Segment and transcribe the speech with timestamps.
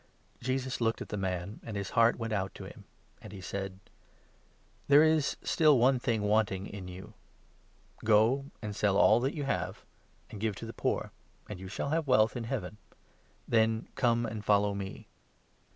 [0.41, 2.85] Jesus looked at the man, and his heart went out to him,
[3.21, 3.79] and he 21 said:
[4.87, 7.13] "There is still one thing wanting in you;
[8.03, 9.85] go and sell all that you have,
[10.31, 11.11] and give to the poor,
[11.47, 12.77] and you shall have wealth in Heaven;
[13.47, 15.07] then come and follow me."